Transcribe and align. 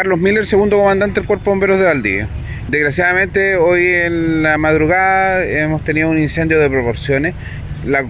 Carlos 0.00 0.18
Miller, 0.18 0.46
segundo 0.46 0.78
comandante 0.78 1.20
del 1.20 1.26
Cuerpo 1.26 1.44
de 1.44 1.50
Bomberos 1.50 1.78
de 1.78 1.84
Valdivia. 1.84 2.28
Desgraciadamente 2.68 3.56
hoy 3.56 3.86
en 3.86 4.42
la 4.42 4.56
madrugada 4.56 5.44
hemos 5.44 5.84
tenido 5.84 6.08
un 6.08 6.16
incendio 6.16 6.58
de 6.58 6.70
proporciones, 6.70 7.34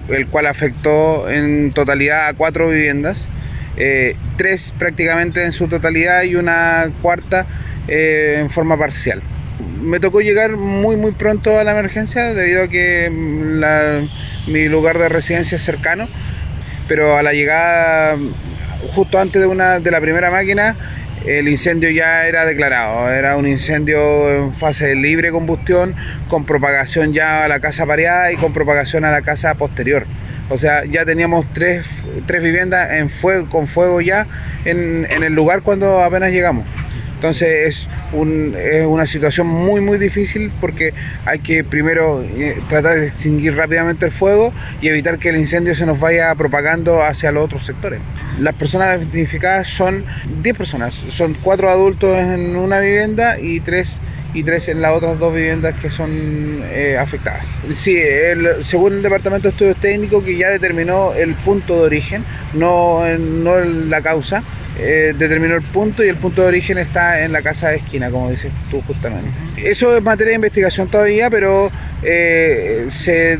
el 0.07 0.27
cual 0.27 0.45
afectó 0.45 1.29
en 1.29 1.73
totalidad 1.73 2.29
a 2.29 2.33
cuatro 2.33 2.69
viviendas, 2.69 3.25
eh, 3.75 4.15
tres 4.37 4.73
prácticamente 4.79 5.43
en 5.43 5.51
su 5.51 5.67
totalidad 5.67 6.23
y 6.23 6.35
una 6.35 6.89
cuarta 7.01 7.45
eh, 7.89 8.37
en 8.39 8.49
forma 8.49 8.77
parcial. 8.77 9.21
Me 9.81 9.99
tocó 9.99 10.21
llegar 10.21 10.55
muy 10.55 10.95
muy 10.95 11.11
pronto 11.11 11.59
a 11.59 11.65
la 11.65 11.71
emergencia 11.71 12.33
debido 12.33 12.63
a 12.63 12.67
que 12.69 13.11
mi 14.47 14.69
lugar 14.69 14.97
de 14.97 15.09
residencia 15.09 15.57
es 15.57 15.61
cercano, 15.61 16.07
pero 16.87 17.17
a 17.17 17.21
la 17.21 17.33
llegada 17.33 18.17
justo 18.95 19.19
antes 19.19 19.41
de, 19.41 19.47
una, 19.49 19.81
de 19.81 19.91
la 19.91 19.99
primera 19.99 20.31
máquina 20.31 20.77
el 21.25 21.47
incendio 21.47 21.89
ya 21.89 22.27
era 22.27 22.45
declarado, 22.45 23.11
era 23.11 23.37
un 23.37 23.47
incendio 23.47 24.29
en 24.29 24.53
fase 24.53 24.87
de 24.87 24.95
libre 24.95 25.31
combustión, 25.31 25.95
con 26.27 26.45
propagación 26.45 27.13
ya 27.13 27.45
a 27.45 27.47
la 27.47 27.59
casa 27.59 27.85
pareada 27.85 28.31
y 28.31 28.37
con 28.37 28.53
propagación 28.53 29.05
a 29.05 29.11
la 29.11 29.21
casa 29.21 29.55
posterior. 29.55 30.05
O 30.49 30.57
sea, 30.57 30.83
ya 30.85 31.05
teníamos 31.05 31.45
tres, 31.53 31.87
viviendas 32.27 32.91
en 32.91 33.09
fuego, 33.09 33.47
con 33.49 33.67
fuego 33.67 34.01
ya 34.01 34.27
en, 34.65 35.07
en 35.09 35.23
el 35.23 35.33
lugar 35.33 35.61
cuando 35.61 36.01
apenas 36.03 36.31
llegamos. 36.31 36.65
Entonces 37.21 37.87
es, 37.87 37.87
una 38.13 39.05
situación 39.05 39.45
muy 39.45 39.79
muy 39.79 39.99
difícil 39.99 40.51
porque 40.59 40.91
hay 41.23 41.37
que 41.37 41.63
primero 41.63 42.23
eh, 42.23 42.59
tratar 42.67 42.99
de 42.99 43.07
extinguir 43.07 43.55
rápidamente 43.55 44.07
el 44.07 44.11
fuego 44.11 44.51
y 44.81 44.87
evitar 44.87 45.19
que 45.19 45.29
el 45.29 45.37
incendio 45.37 45.75
se 45.75 45.85
nos 45.85 45.99
vaya 45.99 46.33
propagando 46.33 47.03
hacia 47.03 47.31
los 47.31 47.45
otros 47.45 47.63
sectores. 47.63 48.01
Las 48.39 48.55
personas 48.55 48.97
identificadas 48.97 49.67
son 49.67 50.03
10 50.41 50.57
personas, 50.57 50.95
son 50.95 51.35
cuatro 51.35 51.69
adultos 51.69 52.17
en 52.17 52.55
una 52.55 52.79
vivienda 52.79 53.39
y 53.39 53.59
tres 53.59 54.01
y 54.33 54.41
tres 54.41 54.67
en 54.69 54.81
las 54.81 54.95
otras 54.95 55.19
dos 55.19 55.31
viviendas 55.31 55.75
que 55.79 55.91
son 55.91 56.09
eh, 56.71 56.97
afectadas. 56.99 57.45
Sí, 57.71 57.99
según 58.63 58.93
el 58.93 59.03
Departamento 59.03 59.47
de 59.47 59.51
Estudios 59.51 59.77
Técnicos 59.77 60.23
que 60.23 60.37
ya 60.37 60.49
determinó 60.49 61.13
el 61.13 61.35
punto 61.35 61.75
de 61.75 61.81
origen, 61.83 62.23
no, 62.53 63.03
no 63.19 63.59
la 63.59 64.01
causa, 64.01 64.41
eh, 64.83 65.13
determinó 65.15 65.55
el 65.55 65.61
punto 65.61 66.03
y 66.03 66.09
el 66.09 66.15
punto 66.15 66.41
de 66.41 66.47
origen 66.47 66.79
está 66.79 67.23
en 67.23 67.31
la 67.31 67.43
casa 67.43 67.69
de 67.69 67.75
esquina, 67.77 68.09
como 68.09 68.31
dices 68.31 68.51
tú 68.71 68.81
justamente. 68.81 69.29
Eso 69.57 69.95
es 69.95 70.03
materia 70.03 70.31
de 70.31 70.35
investigación 70.35 70.87
todavía, 70.87 71.29
pero 71.29 71.71
eh, 72.01 72.87
se, 72.91 73.37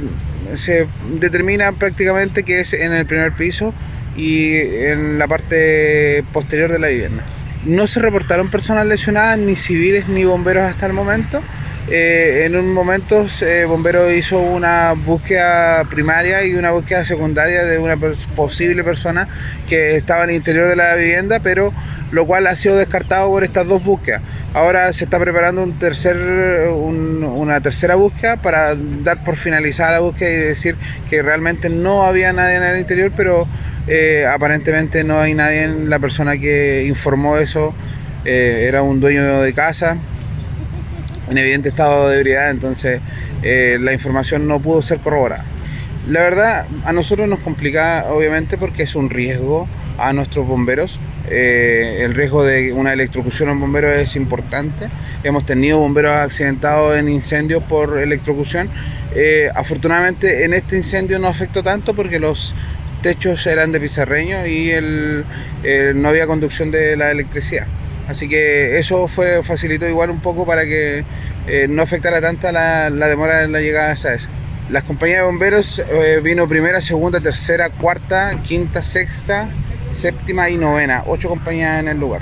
se 0.55 0.87
determina 1.19 1.71
prácticamente 1.71 2.43
que 2.43 2.59
es 2.59 2.73
en 2.73 2.93
el 2.93 3.07
primer 3.07 3.33
piso 3.33 3.73
y 4.15 4.55
en 4.55 5.17
la 5.17 5.27
parte 5.27 6.23
posterior 6.31 6.71
de 6.71 6.77
la 6.77 6.89
vivienda. 6.89 7.23
No 7.65 7.87
se 7.87 7.99
reportaron 7.99 8.49
personas 8.51 8.85
lesionadas, 8.85 9.39
ni 9.39 9.55
civiles 9.55 10.07
ni 10.09 10.25
bomberos 10.25 10.63
hasta 10.63 10.85
el 10.85 10.93
momento. 10.93 11.41
Eh, 11.89 12.43
en 12.45 12.55
un 12.55 12.71
momento 12.73 13.25
eh, 13.41 13.65
Bombero 13.67 14.09
hizo 14.11 14.39
una 14.39 14.93
búsqueda 14.93 15.83
primaria 15.85 16.45
y 16.45 16.53
una 16.53 16.71
búsqueda 16.71 17.03
secundaria 17.03 17.63
de 17.63 17.79
una 17.79 17.97
posible 18.35 18.83
persona 18.83 19.27
que 19.67 19.95
estaba 19.95 20.23
en 20.23 20.29
el 20.29 20.35
interior 20.37 20.67
de 20.67 20.75
la 20.75 20.95
vivienda, 20.95 21.39
pero 21.41 21.73
lo 22.11 22.27
cual 22.27 22.45
ha 22.47 22.55
sido 22.55 22.77
descartado 22.77 23.29
por 23.29 23.43
estas 23.43 23.67
dos 23.67 23.83
búsquedas. 23.83 24.21
Ahora 24.53 24.93
se 24.93 25.05
está 25.05 25.19
preparando 25.19 25.63
un 25.63 25.79
tercer, 25.79 26.17
una 26.69 27.61
tercera 27.61 27.95
búsqueda 27.95 28.37
para 28.37 28.75
dar 28.75 29.23
por 29.23 29.35
finalizada 29.35 29.93
la 29.93 29.99
búsqueda 30.01 30.29
y 30.29 30.35
decir 30.35 30.75
que 31.09 31.21
realmente 31.23 31.69
no 31.69 32.03
había 32.03 32.31
nadie 32.31 32.57
en 32.57 32.63
el 32.63 32.79
interior, 32.79 33.11
pero 33.15 33.47
eh, 33.87 34.27
aparentemente 34.31 35.03
no 35.03 35.19
hay 35.19 35.33
nadie 35.33 35.63
en 35.63 35.89
la 35.89 35.99
persona 35.99 36.37
que 36.37 36.85
informó 36.85 37.37
eso. 37.37 37.73
era 38.23 38.83
un 38.83 38.99
dueño 38.99 39.41
de 39.41 39.53
casa 39.53 39.97
en 41.29 41.37
evidente 41.37 41.69
estado 41.69 42.09
de 42.09 42.17
ebriedad, 42.17 42.49
entonces 42.51 42.99
eh, 43.43 43.77
la 43.79 43.93
información 43.93 44.47
no 44.47 44.59
pudo 44.59 44.81
ser 44.81 44.99
corroborada. 44.99 45.45
La 46.07 46.21
verdad, 46.21 46.67
a 46.83 46.93
nosotros 46.93 47.29
nos 47.29 47.39
complica 47.39 48.05
obviamente 48.09 48.57
porque 48.57 48.83
es 48.83 48.95
un 48.95 49.09
riesgo 49.09 49.67
a 49.97 50.13
nuestros 50.13 50.47
bomberos. 50.47 50.99
Eh, 51.29 51.99
el 52.01 52.15
riesgo 52.15 52.43
de 52.43 52.73
una 52.73 52.91
electrocución 52.91 53.49
a 53.49 53.51
un 53.51 53.61
bombero 53.61 53.91
es 53.91 54.15
importante. 54.15 54.87
Hemos 55.23 55.45
tenido 55.45 55.77
bomberos 55.77 56.15
accidentados 56.15 56.97
en 56.97 57.07
incendios 57.07 57.63
por 57.63 57.99
electrocución. 57.99 58.69
Eh, 59.13 59.49
afortunadamente 59.53 60.43
en 60.43 60.53
este 60.53 60.75
incendio 60.77 61.19
no 61.19 61.27
afectó 61.27 61.61
tanto 61.61 61.93
porque 61.93 62.19
los 62.19 62.55
techos 63.03 63.45
eran 63.45 63.71
de 63.71 63.79
pizarreño 63.79 64.47
y 64.47 64.71
no 65.93 66.09
había 66.09 66.25
conducción 66.25 66.71
de 66.71 66.97
la 66.97 67.11
electricidad. 67.11 67.67
Así 68.11 68.27
que 68.27 68.77
eso 68.77 69.07
fue 69.07 69.41
facilitó 69.41 69.87
igual 69.87 70.09
un 70.09 70.19
poco 70.19 70.45
para 70.45 70.65
que 70.65 71.05
eh, 71.47 71.67
no 71.69 71.81
afectara 71.81 72.19
tanta 72.19 72.51
la, 72.51 72.89
demora 73.07 73.43
en 73.43 73.53
la 73.53 73.61
llegada 73.61 73.91
a 73.91 73.93
esa. 73.93 74.17
Las 74.69 74.83
compañías 74.83 75.19
de 75.19 75.25
bomberos 75.25 75.79
eh, 75.79 76.19
vino 76.21 76.45
primera, 76.45 76.81
segunda, 76.81 77.21
tercera, 77.21 77.69
cuarta, 77.69 78.37
quinta, 78.43 78.83
sexta, 78.83 79.47
séptima 79.93 80.49
y 80.49 80.57
novena. 80.57 81.05
Ocho 81.07 81.29
compañías 81.29 81.79
en 81.79 81.87
el 81.87 81.99
lugar. 81.99 82.21